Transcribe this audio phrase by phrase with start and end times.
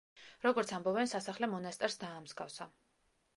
[0.45, 2.69] როგორც ამბობენ სასახლე მონასტერს დაამსგავსა.